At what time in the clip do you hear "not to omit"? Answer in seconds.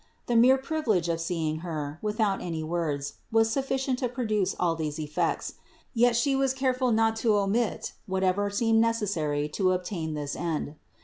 6.91-7.93